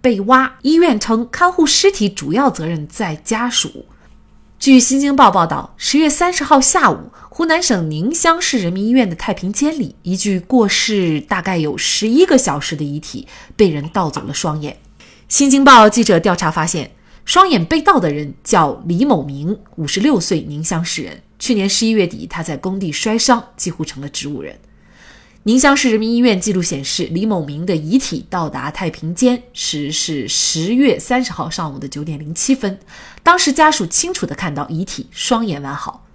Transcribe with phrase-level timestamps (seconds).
[0.00, 3.86] 被挖，医院称看护尸体主要责任在家属。
[4.58, 14.74] 据《新京报》报道，十月三十号下午，湖南省宁乡市人民医院的太平间里，一具过世大概有十一个小时的遗体被人盗走了双眼。
[15.28, 16.90] 《新京报》记者调查发现，
[17.24, 21.22] 双眼被盗的人叫李某明，五十六岁，宁乡市人。
[21.38, 24.58] 去年十一月底，他在工地摔伤，几乎成了植物人。
[25.44, 32.78] 宁乡市人民医院记录显示，李某明的遗体到达太平间时是十月三十号上午的九点零七分。
[33.22, 36.06] 当时家属清楚地看到遗体双眼完好。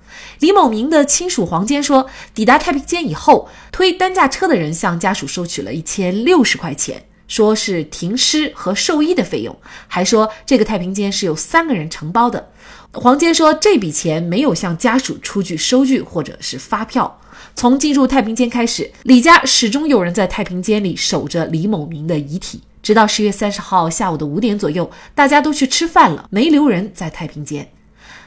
[0.41, 12.51] 李某明的亲属黄坚说，抵达太平间以后，推担架车的人向家属收取了一千六十块钱，说是停尸和寿衣的费用，还说这个太平间是由三个人承包的。
[12.93, 17.19] 黄坚说，这笔钱没有向家属出具收据或者是发票。
[17.55, 27.69] 从进入太平间开始，李家始终有人在太平间里守着李某明的遗体，直到十月三十号下午的五点左右，大家都去吃饭了，没留人在太平间。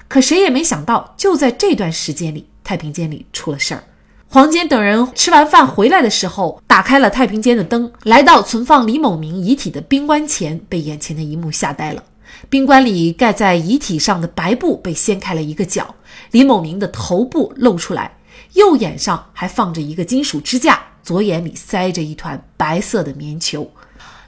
[0.09, 3.85] 可谁也没想到，就在这段时间里，太平间里出了事儿。
[4.31, 12.03] 黄坚等人吃完饭回来的时候，打开了太平间的灯，来到存放李某明遗体的冰棺前，被眼前的一幕吓呆了。
[12.49, 15.95] 冰棺里盖在遗体上的白布被掀开了一个角，
[16.31, 18.18] 李某明的头部露出来。
[18.59, 23.71] 右眼上还放着一个金属支架，左眼里塞着一团白色的棉球。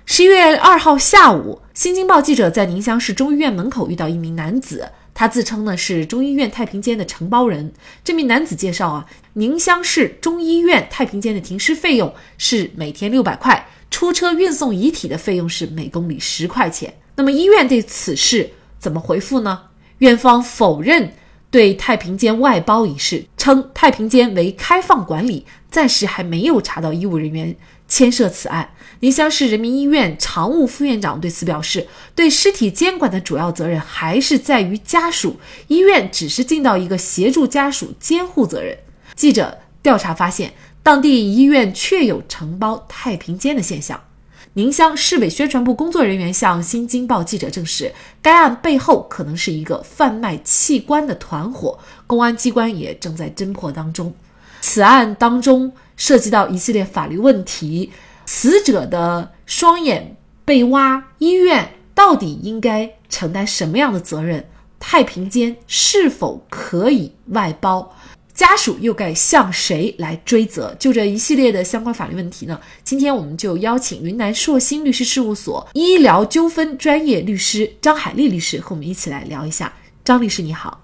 [0.07, 7.73] 十一月二号下午，新京报记者在宁乡市中医院门口遇到一名男子，他自称呢是中医院太平间的承包人。
[8.05, 16.95] 这名男子介绍啊，宁乡市中医院太平间的停尸费用是每天六百块，出车运送遗体的费用是每公里十块钱。
[17.17, 18.49] 那么医院对此事
[18.79, 19.63] 怎么回复呢？
[19.99, 21.13] 院方否认。
[21.51, 27.57] 对太平间外包一事称，太平间为开放管理，暂时还没有查到医务人员
[27.89, 28.71] 牵涉此案。
[29.01, 38.77] 宁乡市人民医院常务副院长对此表示，对尸体监管的主要责任还是在于家属，医院只是尽到一个协助家属监护责任。
[39.17, 44.01] 记者调查发现，当地医院确有承包太平间的现象。
[44.55, 54.13] 宁乡市委宣传部工作人员向新京报记者证实，该案背后可能是一个贩卖器官的团伙，公安机关也正在侦破当中。
[54.61, 57.93] 此案当中涉及到一系列法律问题，
[58.27, 64.45] 死者的双眼被挖，医院到底应该承担什么样的责任？
[64.81, 67.95] 太平间是否可以外包？
[68.41, 70.75] 家属又该向谁来追责？
[70.79, 72.59] 就这一系列的相关法律问题呢？
[72.83, 79.71] 今天我们就邀请云南硕鑫律师事务所医疗纠纷专业律师张海丽律师和我们一起来聊一下。
[80.03, 80.81] 张律师你好，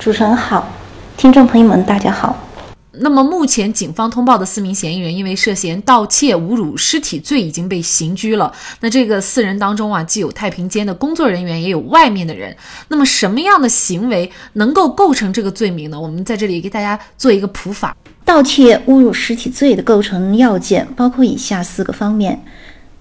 [0.00, 0.68] 主持人好，
[1.16, 2.49] 听众朋友们大家好。
[2.92, 8.52] 那么目前警方通报的四名嫌疑人，因为涉嫌盗窃、侮辱尸体罪，已经被刑拘了。
[8.80, 12.56] 那这个四人当中啊，既有太平间的工作人员，也有外面的人。
[12.88, 16.00] 那么什么样的行为能够构成这个罪名呢？
[16.00, 17.96] 我们在这里给大家做一个普法。
[18.24, 22.44] 盗窃、侮辱尸体罪的构成要件包括以下四个方面：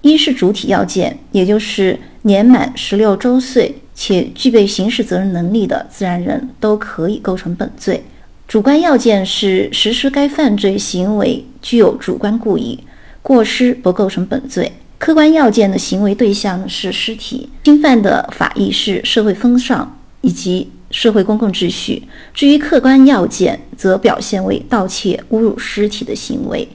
[0.02, 8.04] 一是主体要件，也就是年满十六周岁且具备刑事责任能力的自然人都可以构成本罪。
[8.50, 12.80] 主观要件是实施该犯罪行为具有主观故意，
[13.22, 14.72] 过失不构成本罪。
[14.98, 22.02] 客观要件的行为对象是尸体，侵犯的法益是社会风尚以及社会公共秩序。
[22.34, 26.68] 至于客观要件，则表现为盗窃、侮辱尸体的行为。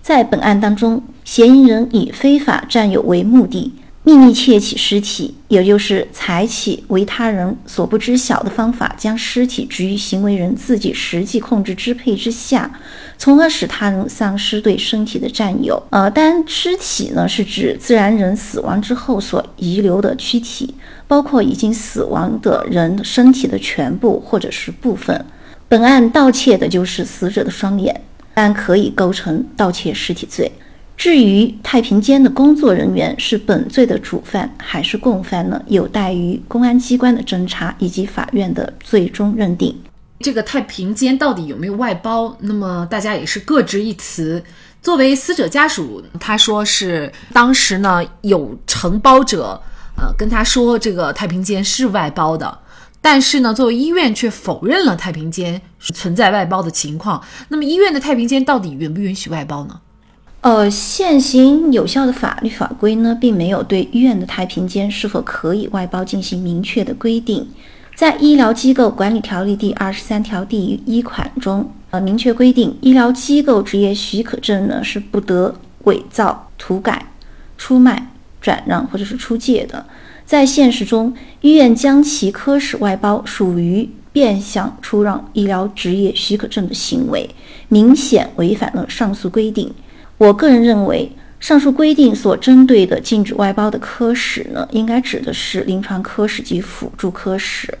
[0.00, 3.72] 在本案当中，嫌疑人以非法占有为目的。
[4.08, 12.70] 秘密窃取尸体，也就是采取为他人所不知晓的方法，将尸体置于行为人自己实际控制支配之下，
[13.18, 15.82] 从而使他人丧失对身体的占有。
[15.90, 20.74] 呃，当然尸体呢，是指自然人死亡之后所遗留的躯体，
[21.06, 25.22] 包括已经死亡的人身体的全部或者是部分。
[25.68, 28.00] 本案盗窃的就是死者的双眼，
[28.32, 30.50] 但可以构成盗窃尸体罪。
[30.98, 35.62] 至于太平间的工作人员是本罪的主犯还是共犯呢？
[35.68, 39.72] 有待于公安机关的侦查以及法院的最终认定。
[40.18, 42.36] 这个太平间到底有没有外包？
[42.40, 44.42] 那么大家也是各执一词。
[44.82, 49.62] 作为死者家属，他说是当时呢有承包者，
[49.96, 52.58] 呃跟他说这个太平间是外包的。
[53.00, 57.22] 但是呢，作为医院却否认了太平间存在外包的情况。
[57.50, 59.80] 那么，医院的太平间到底允不允许外包呢？
[60.40, 67.46] 呃，现行有效的法律法规呢，并没有对医院的太平间是否可以外包进行明确的规定。
[67.96, 75.52] 在《医疗机构管理条例》第二十三条第一款中，呃，明确规定，医疗机构执业许可证呢是不得
[75.82, 77.04] 伪造、涂改、
[77.56, 79.84] 出卖、转让或者是出借的。
[80.24, 87.28] 在现实中，医院将其科室外包属于变相出让医疗执业许可证的行为，
[87.66, 89.72] 明显违反了上述规定。
[90.18, 97.72] 我个人认为，上述规定所针对的禁止外包的科室呢，应该指的是临床科室及辅助科室。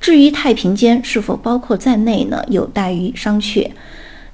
[0.00, 2.42] 至于太平间是否包括在内呢？
[2.48, 3.68] 有待于商榷。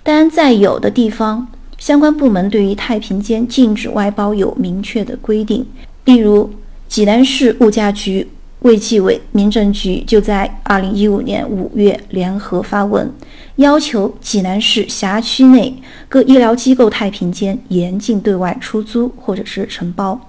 [0.02, 1.48] 但在有的地方，
[1.78, 5.66] 相关部门对于太平间禁止外包有明确的规定。
[6.04, 6.50] 例如，
[6.86, 8.28] 济南市物价局、
[8.60, 13.08] 卫计委、民政局就在2015年5月联合发文，
[13.56, 20.20] 要求济南市辖区内各医疗机构太平间严禁对外出租或者是承包。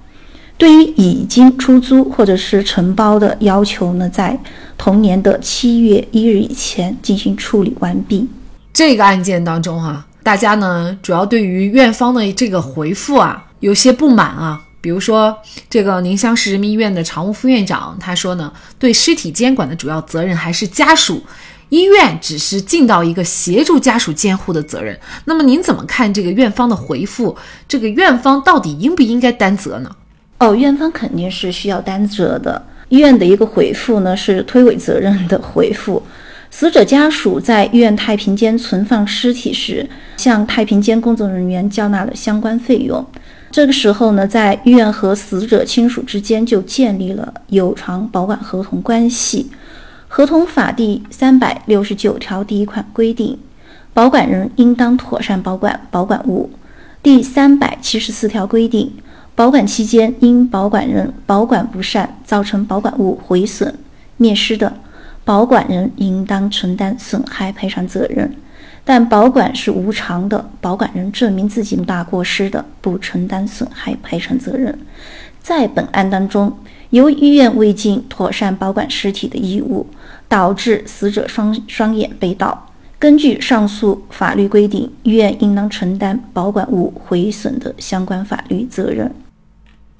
[0.57, 4.37] 对于已经出租或者是承包的要求呢，在
[4.77, 8.27] 同年的七月一日以前进行处理完毕。
[8.73, 14.61] 这个案件当中哈，大家呢主要对于院方的这个回复啊有些不满啊。
[14.81, 15.37] 比如说，
[15.69, 21.21] 这个宁乡市人民医院的常务副院长他说呢，对尸体监管的主要责任还是家属，
[21.69, 24.97] 医院只是尽到一个协助家属监护的责任。
[25.25, 27.35] 那么您怎么看这个院方的回复？
[27.67, 29.91] 这个院方到底应不应该担责呢？
[30.39, 32.65] 哦，院方肯定是需要担责的。
[32.87, 36.01] 医院的一个回复呢，是推诿责任的回复。
[36.49, 39.87] 死者家属在医院太平间存放尸体时，
[40.17, 43.05] 向太平间工作人员交纳了相关费用。
[43.51, 49.51] 这个时候呢，在医院和死者亲属之间就建立了有偿保管合同关系。
[50.07, 53.37] 合同法第三百六十九条第一款规定，
[53.93, 56.49] 保管人应当妥善保管保管物。
[57.01, 58.91] 第三百七十四条规定。
[59.35, 63.73] 保管期间，因保管人保管不善造成保管物毁损、
[64.17, 64.73] 灭失的，
[65.23, 68.27] 保管人应当承担损害赔偿责任；
[68.89, 74.75] 但保管是无偿的，保管人证明自己重大过失的，不承担损害赔偿责任。
[75.43, 76.57] 在本案当中，
[76.89, 79.85] 由医院未尽妥善保管尸体的义务，
[80.27, 82.65] 导致死者双双眼被盗。
[82.97, 89.13] 根据上述法律规定，医院应当承担保管物毁损的相关法律责任。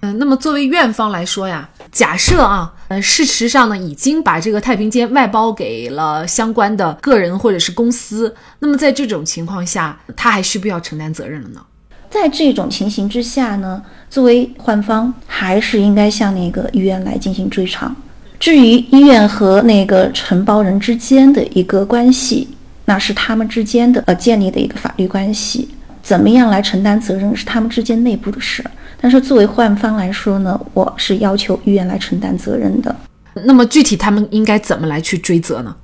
[0.02, 11.62] 嗯，那么作为院方来说呀，假设啊，呃，事实上呢，已经把这个太平间外包给了相关的个人或者是公司，那么在这种情况下，他还需不需要承担责任了呢？
[12.10, 17.96] 在这种情形之下呢，作为患方，还是应该向那个医院来进行追偿。
[18.40, 22.48] 至于医院和那个承包人之间的一个关系，
[22.86, 25.70] 那是他们之间的呃建立的一个法律关系，
[26.02, 28.66] 怎么样来承担责任是他们之间内部的事。
[29.02, 32.96] 但是作为患方来说呢，我是要求医院来承担责任的。
[33.46, 35.76] 那么具体他们应该怎么来去追责呢？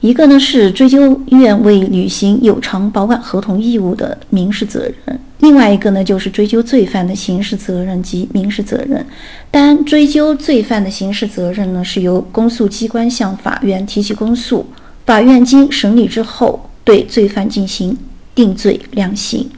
[0.00, 9.04] 一个呢是追究医院未履行有偿保管合同义务的民事责任，另外一个呢就是追究罪犯的刑事责任及民事责任。
[9.50, 14.66] 单追究罪犯的刑事责任呢，是由公诉机关向法院提起公诉，
[15.06, 17.96] 法院经审理之后对罪犯进行
[18.34, 19.48] 定罪量刑。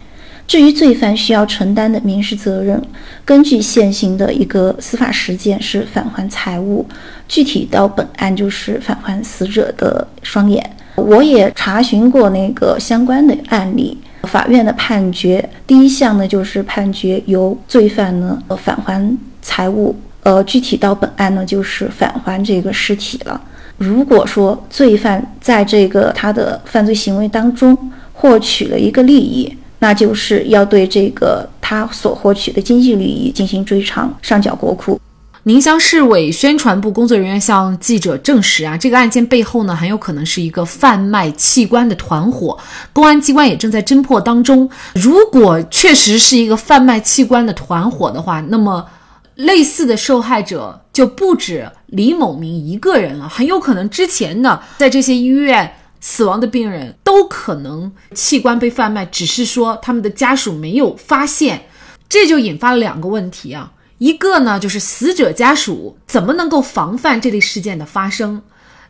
[0.46, 2.80] 至于罪犯需要承担的民事责任，
[3.24, 6.86] 根据现行的一个司法实践是返还财物，
[7.26, 10.64] 具体到本案就是返还死者的双眼。
[10.96, 23.40] 我也查询过那个相关的案例，法院的判决第一项呢就是判决由罪犯呢返还财物，呃，具体到本案呢就是返还这个尸体了。
[23.76, 27.76] 如果说罪犯在这个他的犯罪行为当中
[28.12, 29.52] 获取了一个利益，
[29.84, 34.98] 那就是要对这个他所获取的经济利益进行追偿，上缴国库。
[35.42, 42.58] 宁乡市委宣传部工作人员向记者证实啊，这个案件背后呢，很有可能是一个贩卖器官的团伙，
[42.94, 44.66] 公安机关也正在侦破当中。
[44.94, 48.86] 如果确实是一个贩卖器官的团伙的话，那么
[49.34, 55.70] 类似的受害者就不止李某明一个人了，很有可能之前呢，在这些医院。
[56.06, 61.62] 死亡的病人都可能器官被贩卖，只是说他们的家属没有发现，
[62.10, 63.72] 这就引发了两个问题啊。
[63.96, 68.42] 一个呢，就是死者家属怎么能够防范这类事件的发生？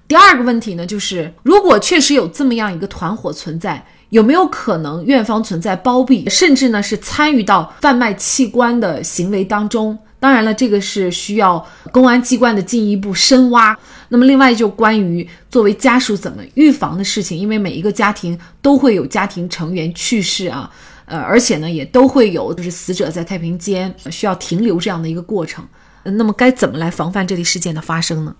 [0.08, 9.96] 第二个问题呢，就是如果确实有这么样一个团伙存在，有没有可能院方存在包庇，甚至呢是参与到贩卖器官的行为当中？
[10.24, 11.62] 当然了，这个是需要
[11.92, 13.78] 公安机关的进一步深挖。
[14.08, 20.70] 那么，另外就关于作为家属怎么预防的事情，因为每一个家庭都会有家庭成员去世啊，
[21.04, 25.62] 呃，而且呢，也都会有就是死者在太平间需要停留这样的一个过程。
[26.04, 28.34] 那么，该怎么来防范这类事件的发生呢？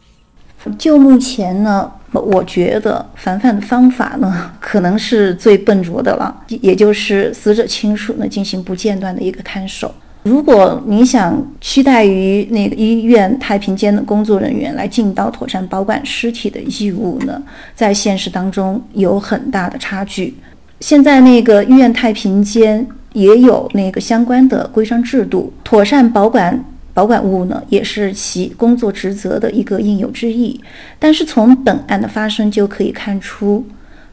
[0.79, 9.95] 就目前呢，我觉得防范的方法呢，可能是最笨拙的了，也就是死者亲属呢进行不间断的一个看守。
[10.25, 17.43] 如果你想期待于那个医院太平间的工作人员来尽到妥善保管尸体的义务呢，
[17.75, 20.35] 在现实当中有很大的差距。
[20.81, 26.64] 现在那个医院太平间也有那个相关的规章制度，妥善保管。
[26.95, 30.61] 保管物呢，也是其工作职责的一个应有之义。
[30.97, 33.66] 但是从本案的发生就可以看出，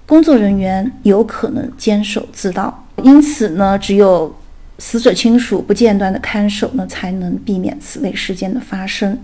[0.07, 4.33] 工作人员有可能监守自盗，因此呢，只有
[4.83, 9.15] 死者亲属不间断的看守呢，才能避免此类事件的发生。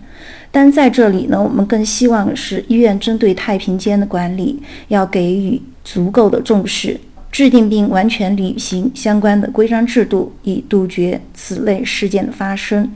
[0.51, 6.99] 但在这里呢，我们更希望的是医院针对太平间的管理要给予足够的重视，
[7.31, 12.91] 制定并完全履行相关的规章制度，以杜绝此类事件的发生。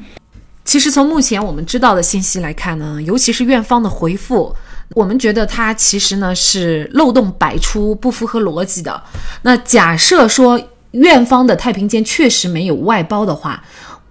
[0.64, 4.56] 其实从目前我们知道的信息来看呢，尤其是院方的回复，
[4.92, 9.02] 我们觉得它其实呢是漏洞百出，不符合逻辑的。
[9.42, 10.62] 那假设说
[10.92, 13.64] 院方的太平间确实没有外包的话，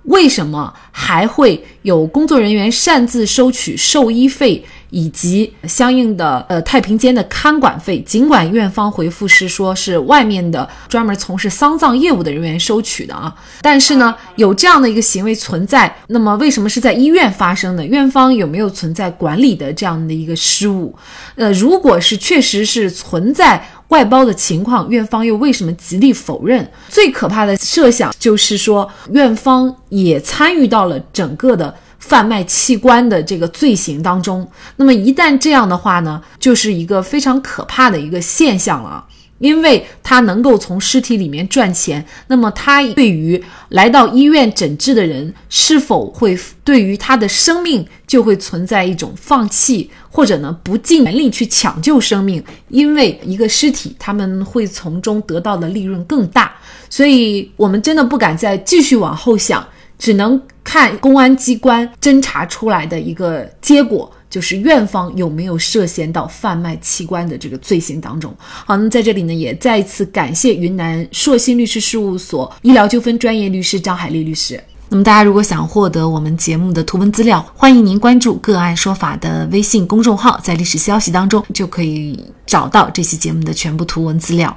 [0.04, 4.64] 为什么还会有工作人员擅自收取寿医费？
[4.92, 13.32] 以及相应的呃太平间的看管费，尽管院方回复是说是外面的专门从事丧葬业务的人员收取的啊，
[13.62, 17.86] 但是呢有这样的一个行为存在，那么为什么是在医院发生的？
[17.86, 20.92] 院方有没有存在管理的这样的一个失误？
[21.36, 26.68] 呃，如果是确实是存在外包的情况，院方又为什么极力否认？
[26.88, 31.72] 最可怕的设想就是说院方也参与到了整个的。
[32.02, 39.04] 贩卖器官的这个罪行当中，那么一旦这样的话呢，就是一个非常可怕的一个现象了，
[39.40, 52.40] 因为他能够从尸体里面赚钱，那么他对于来到医院诊治的人，是否会对于他的生命就会存在一种放弃，或者呢不尽全力去抢救生命？
[52.68, 56.54] 因为一个尸体，他们会从中得到的利润更大，
[56.88, 59.66] 所以我们真的不敢再继续往后想。
[59.98, 68.34] 只能看公安机关侦查出来的一个结果，就是院方有没有涉嫌到贩卖器官的这个罪行当中。
[68.38, 74.62] 好，那在这里呢，也再一次感谢云南硕鑫律师事务所医疗纠纷专业律师张海丽律师。
[74.88, 84.56] 那么大家如果想获得我们节目的图文资料，欢迎您关注“个案说法”的微信公众号，在历史消息当中就可以找到这期节目的全部图文资料。